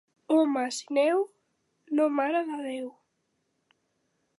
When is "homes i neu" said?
0.35-1.21